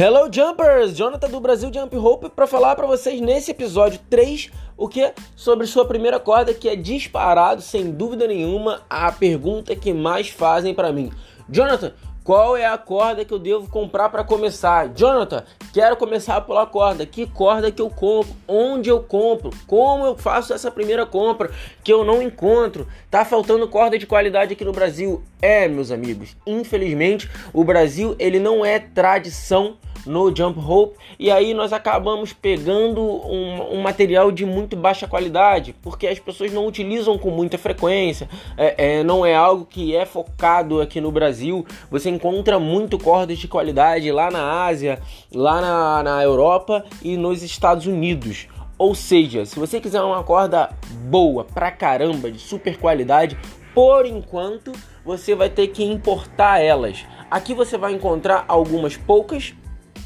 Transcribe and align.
Hello 0.00 0.30
Jumpers! 0.32 0.96
Jonathan 0.96 1.28
do 1.28 1.40
Brasil 1.40 1.72
Jump 1.74 1.96
Hope 1.96 2.30
para 2.30 2.46
falar 2.46 2.76
para 2.76 2.86
vocês 2.86 3.20
nesse 3.20 3.50
episódio 3.50 3.98
3 4.08 4.48
o 4.76 4.88
que 4.88 5.12
sobre 5.34 5.66
sua 5.66 5.84
primeira 5.84 6.20
corda 6.20 6.54
que 6.54 6.68
é 6.68 6.76
disparado 6.76 7.60
sem 7.60 7.90
dúvida 7.90 8.28
nenhuma 8.28 8.82
a 8.88 9.10
pergunta 9.10 9.74
que 9.74 9.92
mais 9.92 10.28
fazem 10.28 10.72
para 10.72 10.92
mim. 10.92 11.10
Jonathan, 11.48 11.94
qual 12.28 12.58
é 12.58 12.66
a 12.66 12.76
corda 12.76 13.24
que 13.24 13.32
eu 13.32 13.38
devo 13.38 13.70
comprar 13.70 14.10
para 14.10 14.22
começar? 14.22 14.90
Jonathan, 14.94 15.44
quero 15.72 15.96
começar 15.96 16.36
a 16.36 16.40
pular 16.42 16.66
corda. 16.66 17.06
Que 17.06 17.26
corda 17.26 17.72
que 17.72 17.80
eu 17.80 17.88
compro? 17.88 18.36
Onde 18.46 18.90
eu 18.90 19.02
compro? 19.02 19.50
Como 19.66 20.04
eu 20.04 20.14
faço 20.14 20.52
essa 20.52 20.70
primeira 20.70 21.06
compra 21.06 21.50
que 21.82 21.90
eu 21.90 22.04
não 22.04 22.20
encontro? 22.20 22.86
Tá 23.10 23.24
faltando 23.24 23.66
corda 23.66 23.98
de 23.98 24.06
qualidade 24.06 24.52
aqui 24.52 24.62
no 24.62 24.72
Brasil? 24.72 25.22
É, 25.40 25.66
meus 25.68 25.90
amigos. 25.90 26.36
Infelizmente, 26.46 27.30
o 27.50 27.64
Brasil 27.64 28.14
ele 28.18 28.38
não 28.38 28.62
é 28.62 28.78
tradição 28.78 29.78
no 30.06 30.34
Jump 30.34 30.58
Rope 30.58 30.96
e 31.18 31.30
aí 31.30 31.54
nós 31.54 31.72
acabamos 31.72 32.32
pegando 32.32 33.02
um, 33.02 33.78
um, 33.78 33.80
material 33.80 34.30
de 34.30 34.44
muito 34.44 34.76
baixa 34.76 35.06
qualidade 35.06 35.74
porque 35.82 36.06
as 36.06 36.18
pessoas 36.18 36.52
não 36.52 36.66
utilizam 36.66 37.18
com 37.18 37.30
muita 37.30 37.58
frequência, 37.58 38.28
é, 38.56 38.98
é, 38.98 39.04
não 39.04 39.24
é 39.24 39.34
algo 39.34 39.64
que 39.64 39.94
é 39.94 40.04
focado 40.04 40.80
aqui 40.80 41.00
no 41.00 41.10
Brasil. 41.10 41.66
Você 41.90 42.10
encontra 42.10 42.58
muito 42.58 42.98
cordas 42.98 43.38
de 43.38 43.48
qualidade 43.48 44.10
lá 44.10 44.30
na 44.30 44.64
Ásia, 44.66 45.00
lá 45.34 45.60
na, 45.60 46.02
na 46.02 46.22
Europa 46.22 46.84
e 47.02 47.16
nos 47.16 47.42
Estados 47.42 47.86
Unidos. 47.86 48.48
Ou 48.78 48.94
seja, 48.94 49.44
se 49.44 49.58
você 49.58 49.80
quiser 49.80 50.00
uma 50.02 50.22
corda 50.22 50.70
boa 51.08 51.44
pra 51.44 51.70
caramba, 51.70 52.30
de 52.30 52.38
super 52.38 52.78
qualidade, 52.78 53.36
por 53.74 54.06
enquanto 54.06 54.72
você 55.04 55.34
vai 55.34 55.48
ter 55.48 55.68
que 55.68 55.82
importar 55.84 56.60
elas. 56.60 57.04
Aqui 57.30 57.54
você 57.54 57.76
vai 57.76 57.92
encontrar 57.92 58.44
algumas 58.46 58.96
poucas 58.96 59.54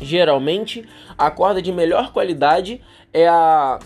geralmente 0.03 0.87
a 1.17 1.31
corda 1.31 1.63
de 1.63 1.73
melhor 1.73 2.13
qualidade 2.13 2.81
é 3.13 3.29
a, 3.29 3.79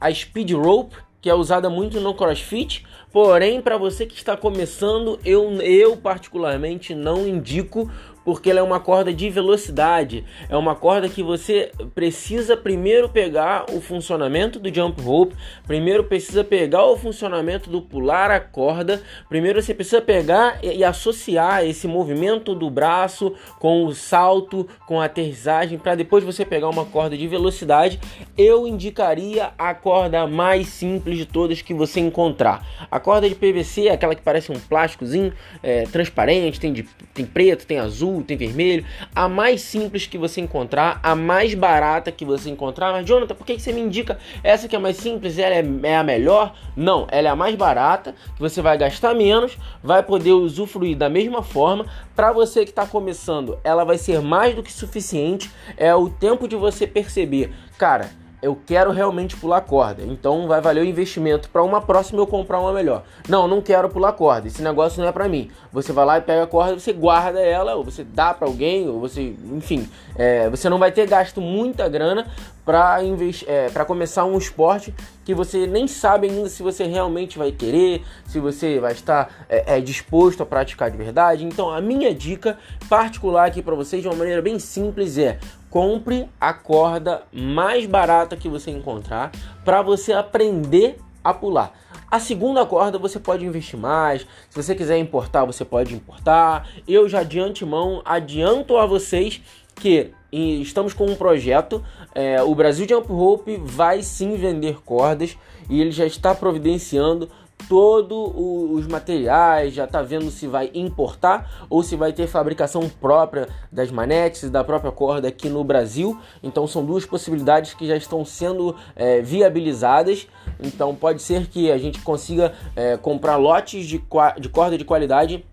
a 0.00 0.12
Speed 0.12 0.52
Rope, 0.52 0.96
que 1.20 1.30
é 1.30 1.34
usada 1.34 1.70
muito 1.70 2.00
no 2.00 2.14
CrossFit. 2.14 2.84
Porém, 3.12 3.62
para 3.62 3.78
você 3.78 4.04
que 4.06 4.14
está 4.14 4.36
começando, 4.36 5.18
eu, 5.24 5.52
eu 5.62 5.96
particularmente 5.96 6.94
não 6.94 7.26
indico 7.26 7.90
porque 8.24 8.50
ela 8.50 8.60
é 8.60 8.62
uma 8.62 8.80
corda 8.80 9.12
de 9.12 9.28
velocidade. 9.28 10.24
É 10.48 10.56
uma 10.56 10.74
corda 10.74 11.08
que 11.08 11.22
você 11.22 11.70
precisa 11.94 12.56
primeiro 12.56 13.08
pegar 13.08 13.66
o 13.70 13.80
funcionamento 13.80 14.58
do 14.58 14.74
jump 14.74 15.00
rope, 15.02 15.36
primeiro 15.66 16.04
precisa 16.04 16.42
pegar 16.42 16.84
o 16.86 16.96
funcionamento 16.96 17.68
do 17.68 17.82
pular 17.82 18.30
a 18.30 18.40
corda, 18.40 19.02
primeiro 19.28 19.60
você 19.60 19.74
precisa 19.74 20.00
pegar 20.00 20.58
e, 20.62 20.82
associar 20.84 21.64
esse 21.64 21.86
movimento 21.86 22.54
do 22.54 22.70
braço 22.70 23.34
com 23.58 23.84
o 23.84 23.94
salto, 23.94 24.66
com 24.86 25.00
a 25.00 25.04
aterrissagem, 25.04 25.78
para 25.78 25.94
depois 25.94 26.24
você 26.24 26.44
pegar 26.44 26.68
uma 26.68 26.84
corda 26.84 27.16
de 27.16 27.26
velocidade. 27.26 28.00
Eu 28.36 28.66
indicaria 28.66 29.52
a 29.58 29.74
corda 29.74 30.26
mais 30.26 30.68
simples 30.68 31.18
de 31.18 31.26
todas 31.26 31.62
que 31.62 31.74
você 31.74 32.00
encontrar. 32.00 32.66
A 32.90 32.98
corda 32.98 33.28
de 33.28 33.34
PVC 33.34 33.88
é 33.88 33.92
aquela 33.92 34.14
que 34.14 34.22
parece 34.22 34.50
um 34.50 34.58
plásticozinho 34.58 35.32
é, 35.62 35.84
transparente, 35.84 36.60
tem, 36.60 36.72
de, 36.72 36.84
tem 37.12 37.26
preto, 37.26 37.66
tem 37.66 37.78
azul 37.78 38.13
azul, 38.14 38.22
tem 38.22 38.36
vermelho. 38.36 38.84
A 39.14 39.28
mais 39.28 39.60
simples 39.60 40.06
que 40.06 40.16
você 40.16 40.40
encontrar, 40.40 41.00
a 41.02 41.14
mais 41.14 41.54
barata 41.54 42.12
que 42.12 42.24
você 42.24 42.50
encontrar. 42.50 42.92
Mas, 42.92 43.06
Jonathan, 43.06 43.34
por 43.34 43.46
que 43.46 43.58
você 43.58 43.72
me 43.72 43.80
indica 43.80 44.18
essa 44.42 44.68
que 44.68 44.76
é 44.76 44.78
mais 44.78 44.96
simples? 44.96 45.38
Ela 45.38 45.56
é, 45.56 45.64
é 45.82 45.96
a 45.96 46.02
melhor? 46.02 46.54
Não, 46.76 47.06
ela 47.10 47.28
é 47.28 47.30
a 47.30 47.36
mais 47.36 47.54
barata, 47.54 48.14
que 48.34 48.40
você 48.40 48.62
vai 48.62 48.78
gastar 48.78 49.14
menos, 49.14 49.56
vai 49.82 50.02
poder 50.02 50.32
usufruir 50.32 50.96
da 50.96 51.08
mesma 51.08 51.42
forma. 51.42 51.86
Para 52.14 52.32
você 52.32 52.64
que 52.64 52.70
está 52.70 52.86
começando, 52.86 53.58
ela 53.64 53.84
vai 53.84 53.98
ser 53.98 54.20
mais 54.20 54.54
do 54.54 54.62
que 54.62 54.72
suficiente. 54.72 55.50
É 55.76 55.94
o 55.94 56.08
tempo 56.08 56.46
de 56.46 56.56
você 56.56 56.86
perceber, 56.86 57.52
cara 57.76 58.23
eu 58.44 58.58
quero 58.66 58.92
realmente 58.92 59.34
pular 59.36 59.62
corda. 59.62 60.02
Então 60.02 60.46
vai 60.46 60.60
valer 60.60 60.82
o 60.82 60.84
investimento 60.84 61.48
para 61.48 61.62
uma 61.62 61.80
próxima 61.80 62.20
eu 62.20 62.26
comprar 62.26 62.60
uma 62.60 62.74
melhor. 62.74 63.02
Não, 63.26 63.48
não 63.48 63.62
quero 63.62 63.88
pular 63.88 64.12
corda. 64.12 64.46
Esse 64.46 64.62
negócio 64.62 65.00
não 65.00 65.08
é 65.08 65.12
para 65.12 65.26
mim. 65.26 65.50
Você 65.72 65.92
vai 65.94 66.04
lá 66.04 66.18
e 66.18 66.20
pega 66.20 66.42
a 66.42 66.46
corda, 66.46 66.78
você 66.78 66.92
guarda 66.92 67.40
ela, 67.40 67.74
ou 67.74 67.82
você 67.82 68.04
dá 68.04 68.34
para 68.34 68.46
alguém, 68.46 68.86
ou 68.86 69.00
você, 69.00 69.34
enfim, 69.50 69.88
é, 70.14 70.50
você 70.50 70.68
não 70.68 70.78
vai 70.78 70.92
ter 70.92 71.06
gasto 71.06 71.40
muita 71.40 71.88
grana 71.88 72.26
para 72.64 72.98
é, 73.46 73.68
para 73.68 73.84
começar 73.84 74.24
um 74.24 74.38
esporte 74.38 74.94
que 75.24 75.34
você 75.34 75.66
nem 75.66 75.86
sabe 75.86 76.28
ainda 76.28 76.48
se 76.48 76.62
você 76.62 76.84
realmente 76.84 77.38
vai 77.38 77.52
querer, 77.52 78.02
se 78.26 78.40
você 78.40 78.78
vai 78.78 78.92
estar 78.92 79.46
é, 79.48 79.76
é, 79.76 79.80
disposto 79.80 80.42
a 80.42 80.46
praticar 80.46 80.90
de 80.90 80.96
verdade. 80.96 81.44
Então 81.44 81.70
a 81.70 81.80
minha 81.80 82.14
dica 82.14 82.58
particular 82.88 83.46
aqui 83.46 83.62
para 83.62 83.74
vocês 83.74 84.02
de 84.02 84.08
uma 84.08 84.16
maneira 84.16 84.40
bem 84.40 84.58
simples 84.58 85.18
é 85.18 85.38
compre 85.74 86.28
a 86.40 86.54
corda 86.54 87.24
mais 87.32 87.84
barata 87.84 88.36
que 88.36 88.48
você 88.48 88.70
encontrar 88.70 89.32
para 89.64 89.82
você 89.82 90.12
aprender 90.12 91.00
a 91.24 91.34
pular. 91.34 91.72
A 92.08 92.20
segunda 92.20 92.64
corda 92.64 92.96
você 92.96 93.18
pode 93.18 93.44
investir 93.44 93.76
mais. 93.76 94.20
Se 94.48 94.54
você 94.62 94.72
quiser 94.72 94.98
importar, 94.98 95.44
você 95.44 95.64
pode 95.64 95.92
importar. 95.92 96.68
Eu 96.86 97.08
já 97.08 97.24
de 97.24 97.40
antemão 97.40 98.00
adianto 98.04 98.76
a 98.76 98.86
vocês 98.86 99.42
que 99.74 100.12
estamos 100.30 100.94
com 100.94 101.06
um 101.06 101.16
projeto. 101.16 101.84
É, 102.14 102.40
o 102.40 102.54
Brasil 102.54 102.86
Jump 102.88 103.08
Rope 103.08 103.60
vai 103.60 104.00
sim 104.00 104.36
vender 104.36 104.80
cordas 104.84 105.36
e 105.68 105.80
ele 105.80 105.90
já 105.90 106.06
está 106.06 106.36
providenciando 106.36 107.28
todos 107.68 108.32
os 108.34 108.86
materiais, 108.86 109.74
já 109.74 109.84
está 109.84 110.02
vendo 110.02 110.30
se 110.30 110.46
vai 110.46 110.70
importar 110.74 111.66
ou 111.68 111.82
se 111.82 111.96
vai 111.96 112.12
ter 112.12 112.26
fabricação 112.26 112.88
própria 112.88 113.48
das 113.70 113.90
manetes 113.90 114.50
da 114.50 114.62
própria 114.62 114.92
corda 114.92 115.28
aqui 115.28 115.48
no 115.48 115.62
Brasil. 115.64 116.18
Então 116.42 116.66
são 116.66 116.84
duas 116.84 117.04
possibilidades 117.04 117.74
que 117.74 117.86
já 117.86 117.96
estão 117.96 118.24
sendo 118.24 118.74
é, 118.94 119.20
viabilizadas. 119.20 120.26
Então 120.62 120.94
pode 120.94 121.22
ser 121.22 121.46
que 121.46 121.70
a 121.70 121.78
gente 121.78 122.00
consiga 122.00 122.52
é, 122.76 122.96
comprar 122.96 123.36
lotes 123.36 123.86
de, 123.86 124.02
de 124.38 124.48
corda 124.48 124.78
de 124.78 124.84
qualidade 124.84 125.44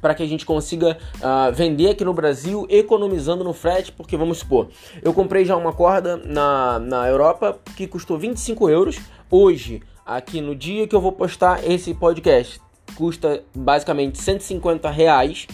para 0.00 0.14
que 0.14 0.22
a 0.22 0.26
gente 0.26 0.44
consiga 0.44 0.98
uh, 1.16 1.52
vender 1.52 1.90
aqui 1.90 2.04
no 2.04 2.12
Brasil, 2.12 2.66
economizando 2.68 3.44
no 3.44 3.52
frete, 3.52 3.92
porque 3.92 4.16
vamos 4.16 4.38
supor, 4.38 4.68
eu 5.02 5.12
comprei 5.12 5.44
já 5.44 5.56
uma 5.56 5.72
corda 5.72 6.16
na, 6.16 6.78
na 6.78 7.08
Europa 7.08 7.58
que 7.76 7.86
custou 7.86 8.18
25 8.18 8.68
euros. 8.68 8.98
Hoje, 9.30 9.82
aqui 10.04 10.40
no 10.40 10.54
dia 10.54 10.86
que 10.86 10.94
eu 10.94 11.00
vou 11.00 11.12
postar 11.12 11.66
esse 11.68 11.94
podcast, 11.94 12.60
custa 12.94 13.42
basicamente 13.54 14.18
150 14.18 14.90
reais, 14.90 15.46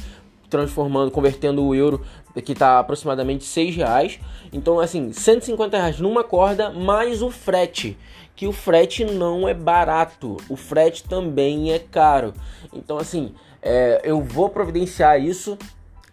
transformando, 0.49 1.11
convertendo 1.11 1.65
o 1.65 1.75
euro 1.75 2.05
que 2.45 2.53
está 2.53 2.79
aproximadamente 2.79 3.45
6 3.45 3.77
reais. 3.77 4.21
Então, 4.53 4.81
assim, 4.81 5.13
150 5.13 5.77
reais 5.77 6.01
numa 6.01 6.25
corda 6.25 6.71
mais 6.71 7.23
o 7.23 7.31
frete, 7.31 7.99
que 8.35 8.47
o 8.47 8.53
frete 8.53 9.05
não 9.05 9.49
é 9.49 9.55
barato, 9.55 10.37
o 10.49 10.57
frete 10.57 11.05
também 11.05 11.73
é 11.73 11.79
caro. 11.79 12.33
Então, 12.73 12.97
assim, 12.97 13.35
é, 13.61 14.01
eu 14.05 14.23
vou 14.23 14.49
providenciar 14.49 15.21
isso. 15.21 15.59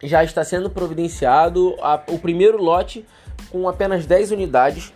Já 0.03 0.23
está 0.23 0.43
sendo 0.43 0.69
providenciado 0.69 1.75
a, 1.81 2.01
o 2.07 2.19
primeiro 2.19 2.61
lote 2.61 3.05
com 3.49 3.67
apenas 3.69 4.05
10 4.05 4.31
unidades. 4.31 4.93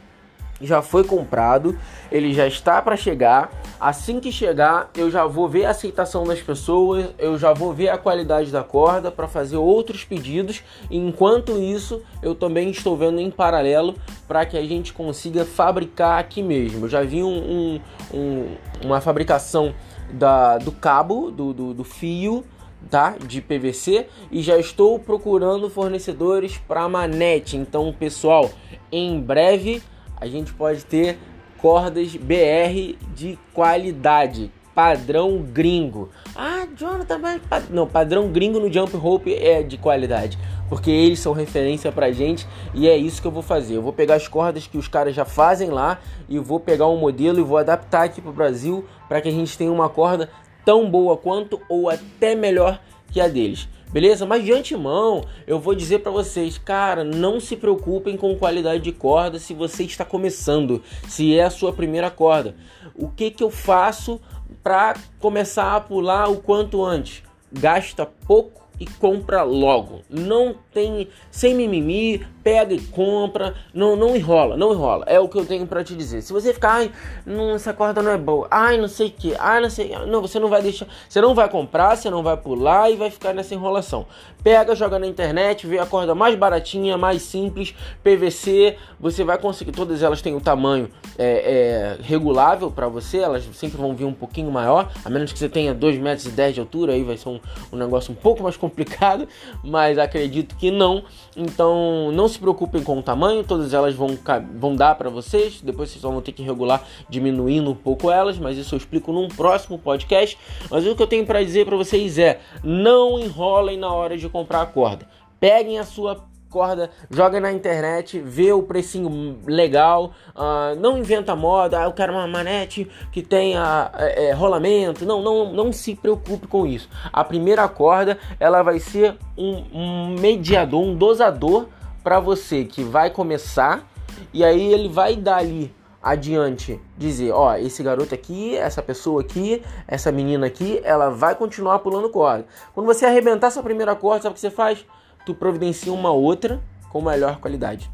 Já 0.62 0.81
foi 0.81 1.03
comprado, 1.03 1.78
ele 2.12 2.34
já 2.34 2.47
está 2.47 2.81
para 2.81 2.97
chegar. 2.97 3.52
Assim 3.80 4.20
que 4.20 4.31
chegar, 4.31 4.90
eu 4.96 5.09
já 5.09 5.25
vou 5.25 5.47
ver 5.47 5.66
a 5.66 5.70
aceitação 5.70 6.25
das 6.25 6.42
pessoas, 6.42 7.06
eu 7.18 7.38
já 7.38 7.53
vou 7.53 7.74
ver 7.74 7.90
a 7.90 7.97
qualidade 7.97 8.52
da 8.52 8.64
corda 8.64 9.09
para 9.09 9.28
fazer 9.28 9.56
outros 9.58 10.03
pedidos. 10.03 10.62
Enquanto 10.92 11.58
isso, 11.58 12.02
eu 12.22 12.36
também 12.36 12.70
estou 12.70 12.97
vendo 12.97 13.20
em 13.20 13.31
paralelo 13.31 13.96
para 14.28 14.46
que 14.46 14.58
a 14.58 14.64
gente 14.64 14.92
consiga 14.92 15.46
fabricar 15.46 16.20
aqui 16.20 16.44
mesmo. 16.44 16.86
Eu 16.86 16.90
já 16.90 17.02
vi 17.03 17.24
um, 17.24 17.28
um, 17.28 17.81
um, 18.14 18.56
uma 18.84 19.00
fabricação 19.00 19.74
da, 20.12 20.58
do 20.58 20.72
cabo, 20.72 21.31
do, 21.31 21.53
do, 21.53 21.73
do 21.73 21.84
fio, 21.84 22.44
tá? 22.90 23.16
De 23.17 23.41
PVC 23.41 24.08
e 24.32 24.41
já 24.41 24.58
estou 24.58 25.00
procurando 25.00 25.70
fornecedores 25.70 26.58
para 26.58 26.88
manete. 26.88 27.58
Então, 27.58 27.94
pessoal, 27.97 28.50
em 28.91 29.20
breve 29.20 29.82
a 30.20 30.28
gente 30.28 30.54
pode 30.54 30.86
ter 30.86 31.18
cordas 31.58 32.16
BR 32.16 32.96
de 33.14 33.38
qualidade, 33.54 34.52
padrão 34.74 35.42
gringo. 35.42 36.10
Ah, 36.36 36.66
Jonathan, 36.76 37.18
mas 37.18 37.42
não, 37.70 37.86
padrão 37.86 38.30
gringo 38.30 38.60
no 38.60 38.72
jump 38.72 38.96
rope 38.96 39.34
é 39.34 39.62
de 39.62 39.78
qualidade, 39.78 40.38
porque 40.70 40.90
eles 40.90 41.20
são 41.20 41.34
referência 41.34 41.92
pra 41.92 42.12
gente 42.12 42.48
e 42.74 42.88
é 42.88 42.96
isso 42.96 43.22
que 43.22 43.28
eu 43.28 43.32
vou 43.32 43.44
fazer. 43.44 43.76
Eu 43.76 43.82
vou 43.82 43.94
pegar 43.94 44.16
as 44.16 44.28
cordas 44.28 44.68
que 44.68 44.78
os 44.78 44.88
caras 44.88 45.14
já 45.14 45.26
fazem 45.26 45.70
lá 45.70 46.00
e 46.30 46.40
vou 46.40 46.60
pegar 46.60 46.88
um 46.88 46.98
modelo 46.98 47.40
e 47.40 47.44
vou 47.44 47.58
adaptar 47.58 48.04
aqui 48.04 48.22
pro 48.22 48.32
Brasil 48.32 48.86
para 49.08 49.20
que 49.22 49.28
a 49.28 49.34
gente 49.34 49.58
tenha 49.58 49.72
uma 49.72 49.90
corda 49.90 50.30
tão 50.64 50.90
boa 50.90 51.18
quanto 51.18 51.60
ou 51.68 51.90
até 51.90 52.36
melhor 52.36 52.80
que 53.12 53.20
a 53.20 53.28
deles. 53.28 53.68
Beleza? 53.91 54.26
Mas 54.26 54.44
de 54.44 54.52
antemão, 54.52 55.24
eu 55.47 55.59
vou 55.59 55.74
dizer 55.74 56.00
para 56.00 56.12
vocês, 56.12 56.58
cara, 56.58 57.03
não 57.03 57.40
se 57.40 57.56
preocupem 57.56 58.16
com 58.16 58.36
qualidade 58.36 58.84
de 58.84 58.91
corda 58.91 59.40
se 59.40 59.53
você 59.53 59.84
está 59.84 60.06
começando, 60.06 60.84
se 61.08 61.36
é 61.36 61.44
a 61.44 61.50
sua 61.50 61.74
primeira 61.74 62.12
corda. 62.12 62.56
O 62.96 63.09
que 63.09 63.32
que 63.32 63.44
eu 63.44 63.50
faço 63.50 64.20
para 64.64 64.96
começar 65.20 65.76
a 65.76 65.82
pular 65.82 66.30
o 66.30 66.38
quanto 66.38 66.84
antes. 66.84 67.24
Gasta 67.52 68.06
pouco 68.06 68.68
e 68.80 68.86
compra 68.86 69.44
logo. 69.44 70.02
Não 70.09 70.56
tem 70.79 71.09
sem 71.29 71.53
mimimi, 71.53 72.26
pega 72.41 72.73
e 72.73 72.79
compra, 72.79 73.53
não, 73.73 73.97
não 73.97 74.16
enrola, 74.16 74.55
não 74.55 74.72
enrola. 74.72 75.03
É 75.08 75.20
o 75.20 75.28
que 75.28 75.37
eu 75.37 75.46
tenho 75.46 75.67
para 75.67 75.84
te 75.84 75.93
dizer. 75.93 76.22
Se 76.22 76.31
você 76.31 76.53
ficar, 76.53 76.76
ai, 76.76 76.91
não, 77.26 77.52
essa 77.52 77.73
corda 77.73 78.02
não 78.02 78.11
é 78.11 78.17
boa, 78.17 78.47
ai, 78.49 78.78
não 78.78 78.87
sei 78.87 79.08
o 79.08 79.11
que, 79.11 79.35
ai, 79.37 79.61
não 79.61 79.70
sei, 79.70 79.91
não, 80.08 80.22
você 80.22 80.40
não 80.40 80.47
vai 80.47 80.61
deixar, 80.61 80.87
você 81.08 81.20
não 81.20 81.35
vai 81.35 81.49
comprar, 81.49 81.96
você 81.96 82.09
não 82.09 82.23
vai 82.23 82.37
pular 82.37 82.90
e 82.90 82.96
vai 82.96 83.11
ficar 83.11 83.34
nessa 83.34 83.53
enrolação. 83.53 84.05
Pega, 84.41 84.73
joga 84.73 84.97
na 84.97 85.05
internet, 85.05 85.67
vê 85.67 85.79
a 85.79 85.85
corda 85.85 86.16
mais 86.16 86.34
baratinha, 86.35 86.97
mais 86.97 87.23
simples, 87.23 87.75
PVC, 88.02 88.78
você 88.99 89.23
vai 89.23 89.37
conseguir, 89.37 89.73
todas 89.73 90.02
elas 90.02 90.22
têm 90.22 90.34
o 90.34 90.40
tamanho 90.40 90.90
é, 91.17 91.97
é, 91.97 91.97
regulável 92.02 92.72
para 92.72 92.87
você, 92.87 93.17
elas 93.17 93.43
sempre 93.53 93.78
vão 93.78 93.93
vir 93.93 94.05
um 94.05 94.14
pouquinho 94.14 94.49
maior, 94.49 94.90
a 95.03 95.09
menos 95.09 95.34
que 95.34 95.40
você 95.40 95.49
tenha 95.49 95.75
2,10 95.75 95.99
metros 95.99 96.53
de 96.53 96.59
altura, 96.59 96.93
aí 96.93 97.03
vai 97.03 97.17
ser 97.17 97.29
um, 97.29 97.40
um 97.73 97.75
negócio 97.75 98.14
um 98.14 98.16
pouco 98.16 98.41
mais 98.41 98.55
complicado, 98.55 99.28
mas 99.61 99.97
acredito 99.97 100.55
que 100.55 100.69
não. 100.72 101.04
Então 101.36 102.12
não 102.12 102.28
se 102.28 102.40
preocupem 102.40 102.84
com 102.84 103.00
o 103.00 103.04
tamanho, 103.04 103.44
todas 103.44 103.74
elas 103.74 103.96
vão, 103.96 104.18
vão 104.56 104.76
dar 104.76 104.96
para 104.96 105.10
vocês. 105.10 105.62
Depois 105.62 105.90
vocês 105.90 106.02
vão 106.02 106.22
ter 106.22 106.32
que 106.32 106.44
regular 106.44 106.84
diminuindo 107.10 107.72
um 107.72 107.76
pouco 107.76 108.12
elas, 108.12 108.38
mas 108.38 108.58
isso 108.58 108.76
eu 108.76 108.78
explico 108.78 109.12
num 109.12 109.28
próximo 109.28 109.78
podcast. 109.78 110.38
Mas 110.70 110.86
o 110.86 110.96
que 110.96 111.04
eu 111.04 111.08
tenho 111.08 111.26
para 111.26 111.44
dizer 111.44 111.66
para 111.66 111.78
vocês 111.78 112.18
é: 112.18 112.40
não 112.64 113.20
enrolem 113.20 113.78
na 113.78 113.92
hora 113.92 114.18
de 114.18 114.28
comprar 114.30 114.62
a 114.62 114.66
corda. 114.66 115.08
Peguem 115.40 115.80
a 115.80 115.86
sua 115.86 116.28
corda, 116.49 116.90
joga 117.09 117.40
na 117.40 117.51
internet, 117.51 118.19
vê 118.19 118.51
o 118.51 118.63
precinho 118.63 119.40
legal, 119.46 120.11
uh, 120.35 120.79
não 120.79 120.97
inventa 120.97 121.35
moda, 121.35 121.79
ah, 121.79 121.84
eu 121.85 121.93
quero 121.93 122.13
uma 122.13 122.28
manete 122.28 122.90
que 123.11 123.22
tenha 123.22 123.91
é, 123.97 124.31
rolamento, 124.31 125.05
não, 125.05 125.22
não, 125.22 125.53
não 125.53 125.72
se 125.72 125.96
preocupe 125.96 126.47
com 126.47 126.66
isso. 126.66 126.90
A 127.13 127.23
primeira 127.23 127.67
corda 127.67 128.17
ela 128.40 128.63
vai 128.63 128.79
ser 128.79 129.16
um, 129.37 129.63
um 129.73 130.16
mediador, 130.19 130.81
um 130.81 130.96
dosador 130.96 131.67
para 132.03 132.19
você 132.19 132.66
que 132.66 132.84
vai 132.84 133.09
começar 133.09 133.87
e 134.34 134.43
aí 134.43 134.73
ele 134.73 134.90
vai 134.90 135.16
dar 135.16 135.37
ali 135.37 135.73
adiante 136.01 136.79
dizer, 136.97 137.31
ó, 137.31 137.55
esse 137.55 137.84
garoto 137.84 138.16
aqui, 138.16 138.55
essa 138.55 138.81
pessoa 138.81 139.22
aqui, 139.22 139.61
essa 139.87 140.11
menina 140.11 140.47
aqui, 140.47 140.79
ela 140.84 141.09
vai 141.09 141.35
continuar 141.35 141.79
pulando 141.79 142.09
corda. 142.09 142.46
Quando 142.73 142.87
você 142.87 143.05
arrebentar 143.05 143.51
sua 143.51 143.63
primeira 143.63 143.96
corda, 143.96 144.23
sabe 144.23 144.31
o 144.31 144.35
que 144.35 144.40
você 144.40 144.49
faz? 144.49 144.85
Tu 145.26 145.34
providencia 145.34 145.92
uma 145.92 146.12
outra 146.12 146.62
com 146.90 147.02
melhor 147.02 147.40
qualidade. 147.40 147.90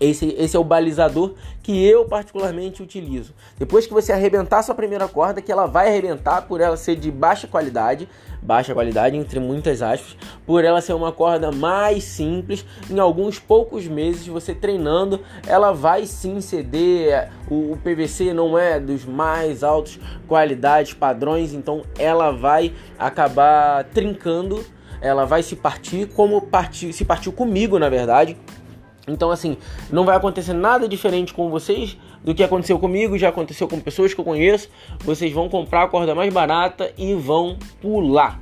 Esse, 0.00 0.34
esse 0.36 0.56
é 0.56 0.58
o 0.58 0.64
balizador 0.64 1.34
que 1.62 1.84
eu 1.84 2.04
particularmente 2.04 2.82
utilizo. 2.82 3.32
Depois 3.56 3.86
que 3.86 3.92
você 3.92 4.12
arrebentar 4.12 4.62
sua 4.62 4.74
primeira 4.74 5.06
corda, 5.06 5.40
que 5.40 5.52
ela 5.52 5.66
vai 5.66 5.88
arrebentar 5.88 6.42
por 6.42 6.60
ela 6.60 6.76
ser 6.76 6.96
de 6.96 7.12
baixa 7.12 7.46
qualidade, 7.46 8.08
baixa 8.42 8.74
qualidade 8.74 9.16
entre 9.16 9.38
muitas 9.38 9.82
aspas, 9.82 10.16
por 10.44 10.64
ela 10.64 10.80
ser 10.80 10.94
uma 10.94 11.12
corda 11.12 11.52
mais 11.52 12.02
simples, 12.02 12.66
em 12.90 12.98
alguns 12.98 13.38
poucos 13.38 13.86
meses 13.86 14.26
você 14.26 14.52
treinando, 14.52 15.20
ela 15.46 15.72
vai 15.72 16.06
sim 16.06 16.40
ceder. 16.40 17.30
O, 17.48 17.72
o 17.72 17.78
PVC 17.78 18.34
não 18.34 18.58
é 18.58 18.80
dos 18.80 19.04
mais 19.04 19.62
altos 19.62 20.00
qualidades, 20.26 20.92
padrões, 20.92 21.54
então 21.54 21.82
ela 21.96 22.32
vai 22.32 22.74
acabar 22.98 23.84
trincando 23.84 24.64
ela 25.04 25.26
vai 25.26 25.42
se 25.42 25.54
partir 25.54 26.06
como 26.06 26.40
partir, 26.40 26.92
se 26.94 27.04
partiu 27.04 27.30
comigo, 27.30 27.78
na 27.78 27.90
verdade. 27.90 28.38
Então, 29.06 29.30
assim, 29.30 29.58
não 29.92 30.06
vai 30.06 30.16
acontecer 30.16 30.54
nada 30.54 30.88
diferente 30.88 31.34
com 31.34 31.50
vocês 31.50 31.98
do 32.24 32.34
que 32.34 32.42
aconteceu 32.42 32.78
comigo, 32.78 33.18
já 33.18 33.28
aconteceu 33.28 33.68
com 33.68 33.78
pessoas 33.78 34.14
que 34.14 34.20
eu 34.20 34.24
conheço. 34.24 34.70
Vocês 35.00 35.30
vão 35.30 35.46
comprar 35.50 35.82
a 35.82 35.88
corda 35.88 36.14
mais 36.14 36.32
barata 36.32 36.90
e 36.96 37.14
vão 37.14 37.58
pular. 37.82 38.40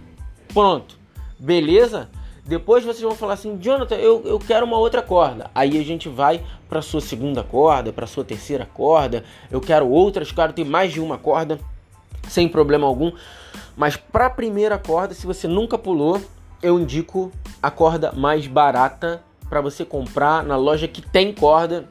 Pronto, 0.54 0.96
beleza? 1.36 2.08
Depois 2.46 2.84
vocês 2.84 3.02
vão 3.02 3.16
falar 3.16 3.34
assim, 3.34 3.58
Jonathan, 3.58 3.96
eu, 3.96 4.22
eu 4.24 4.38
quero 4.38 4.64
uma 4.64 4.78
outra 4.78 5.02
corda. 5.02 5.50
Aí 5.52 5.76
a 5.76 5.82
gente 5.82 6.08
vai 6.08 6.44
para 6.68 6.80
sua 6.80 7.00
segunda 7.00 7.42
corda, 7.42 7.92
para 7.92 8.06
sua 8.06 8.22
terceira 8.22 8.66
corda. 8.72 9.24
Eu 9.50 9.60
quero 9.60 9.88
outras, 9.88 10.30
quero 10.30 10.52
ter 10.52 10.64
mais 10.64 10.92
de 10.92 11.00
uma 11.00 11.18
corda, 11.18 11.58
sem 12.28 12.48
problema 12.48 12.86
algum. 12.86 13.10
Mas 13.76 13.96
para 13.96 14.26
a 14.26 14.30
primeira 14.30 14.78
corda, 14.78 15.12
se 15.12 15.26
você 15.26 15.48
nunca 15.48 15.76
pulou, 15.76 16.20
eu 16.62 16.78
indico 16.78 17.32
a 17.62 17.70
corda 17.70 18.12
mais 18.12 18.46
barata 18.46 19.22
para 19.48 19.60
você 19.60 19.84
comprar 19.84 20.42
na 20.42 20.56
loja 20.56 20.88
que 20.88 21.02
tem 21.02 21.32
corda 21.32 21.88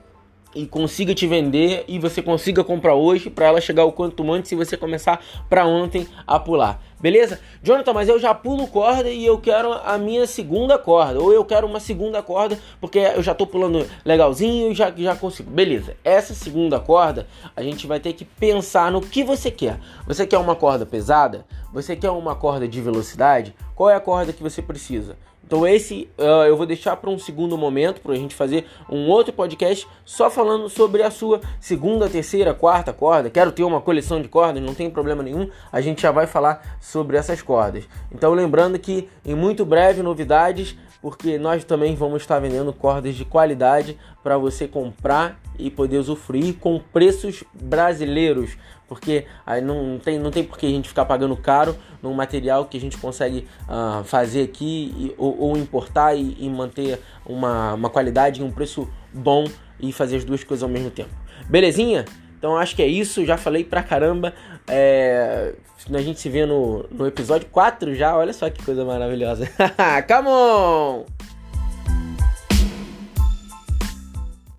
e 0.55 0.65
consiga 0.65 1.13
te 1.13 1.27
vender 1.27 1.85
e 1.87 1.99
você 1.99 2.21
consiga 2.21 2.63
comprar 2.63 2.95
hoje 2.95 3.29
para 3.29 3.47
ela 3.47 3.61
chegar 3.61 3.85
o 3.85 3.91
quanto 3.91 4.29
antes 4.31 4.51
e 4.51 4.55
você 4.55 4.75
começar 4.75 5.23
para 5.49 5.65
ontem 5.65 6.07
a 6.27 6.39
pular. 6.39 6.81
Beleza? 6.99 7.39
Jonathan, 7.63 7.93
mas 7.93 8.07
eu 8.07 8.19
já 8.19 8.31
pulo 8.31 8.67
corda 8.67 9.09
e 9.09 9.25
eu 9.25 9.39
quero 9.39 9.73
a 9.73 9.97
minha 9.97 10.27
segunda 10.27 10.77
corda. 10.77 11.19
Ou 11.19 11.33
eu 11.33 11.43
quero 11.43 11.65
uma 11.65 11.79
segunda 11.79 12.21
corda 12.21 12.59
porque 12.79 12.99
eu 12.99 13.23
já 13.23 13.33
tô 13.33 13.47
pulando 13.47 13.87
legalzinho 14.05 14.71
e 14.71 14.75
já, 14.75 14.91
já 14.95 15.15
consigo. 15.15 15.49
Beleza. 15.49 15.95
Essa 16.03 16.35
segunda 16.35 16.79
corda, 16.79 17.25
a 17.55 17.63
gente 17.63 17.87
vai 17.87 17.99
ter 17.99 18.13
que 18.13 18.23
pensar 18.23 18.91
no 18.91 19.01
que 19.01 19.23
você 19.23 19.49
quer. 19.49 19.79
Você 20.05 20.27
quer 20.27 20.37
uma 20.37 20.55
corda 20.55 20.85
pesada? 20.85 21.43
Você 21.73 21.95
quer 21.95 22.11
uma 22.11 22.35
corda 22.35 22.67
de 22.67 22.79
velocidade? 22.79 23.55
Qual 23.73 23.89
é 23.89 23.95
a 23.95 23.99
corda 23.99 24.31
que 24.31 24.43
você 24.43 24.61
precisa? 24.61 25.17
Então 25.51 25.67
esse 25.67 26.09
uh, 26.17 26.45
eu 26.47 26.55
vou 26.55 26.65
deixar 26.65 26.95
para 26.95 27.09
um 27.09 27.19
segundo 27.19 27.57
momento 27.57 27.99
para 27.99 28.13
a 28.13 28.15
gente 28.15 28.33
fazer 28.33 28.67
um 28.89 29.09
outro 29.09 29.33
podcast 29.33 29.85
só 30.05 30.29
falando 30.29 30.69
sobre 30.69 31.03
a 31.03 31.11
sua 31.11 31.41
segunda, 31.59 32.09
terceira, 32.09 32.53
quarta 32.53 32.93
corda. 32.93 33.29
Quero 33.29 33.51
ter 33.51 33.65
uma 33.65 33.81
coleção 33.81 34.21
de 34.21 34.29
cordas, 34.29 34.63
não 34.63 34.73
tem 34.73 34.89
problema 34.89 35.21
nenhum. 35.21 35.49
A 35.69 35.81
gente 35.81 36.03
já 36.03 36.09
vai 36.09 36.25
falar 36.25 36.77
sobre 36.79 37.17
essas 37.17 37.41
cordas. 37.41 37.83
Então 38.09 38.33
lembrando 38.33 38.79
que 38.79 39.09
em 39.25 39.35
muito 39.35 39.65
breve 39.65 40.01
novidades, 40.01 40.77
porque 41.01 41.37
nós 41.37 41.63
também 41.63 41.95
vamos 41.95 42.21
estar 42.21 42.39
vendendo 42.39 42.71
cordas 42.71 43.15
de 43.15 43.25
qualidade 43.25 43.97
para 44.21 44.37
você 44.37 44.67
comprar 44.67 45.39
e 45.57 45.69
poder 45.69 45.97
usufruir 45.97 46.55
com 46.55 46.79
preços 46.79 47.43
brasileiros, 47.53 48.57
porque 48.87 49.25
aí 49.45 49.61
não 49.61 49.99
tem, 50.03 50.19
não 50.19 50.31
tem 50.31 50.43
por 50.43 50.57
que 50.57 50.65
a 50.65 50.69
gente 50.69 50.89
ficar 50.89 51.05
pagando 51.05 51.35
caro 51.35 51.75
num 52.01 52.13
material 52.13 52.65
que 52.65 52.77
a 52.77 52.79
gente 52.79 52.97
consegue 52.97 53.47
uh, 53.63 54.03
fazer 54.03 54.43
aqui 54.43 54.93
e, 54.97 55.15
ou, 55.17 55.39
ou, 55.39 55.57
importar 55.57 56.15
e, 56.15 56.35
e, 56.39 56.49
manter 56.49 56.99
uma, 57.25 57.73
uma 57.73 57.89
qualidade 57.89 58.41
e 58.41 58.43
um 58.43 58.51
preço 58.51 58.87
bom 59.13 59.45
e 59.79 59.91
fazer 59.91 60.17
as 60.17 60.25
duas 60.25 60.43
coisas 60.43 60.63
ao 60.63 60.69
mesmo 60.69 60.91
tempo. 60.91 61.09
Belezinha? 61.49 62.05
Então 62.41 62.57
acho 62.57 62.75
que 62.75 62.81
é 62.81 62.87
isso, 62.87 63.23
já 63.23 63.37
falei 63.37 63.63
pra 63.63 63.83
caramba. 63.83 64.33
É... 64.67 65.53
A 65.93 66.01
gente 66.01 66.19
se 66.19 66.27
vê 66.27 66.43
no, 66.43 66.87
no 66.89 67.05
episódio 67.05 67.47
4 67.51 67.93
já, 67.93 68.17
olha 68.17 68.33
só 68.33 68.49
que 68.49 68.63
coisa 68.63 68.83
maravilhosa. 68.83 69.47
Come 70.09 70.27
on! 70.27 71.05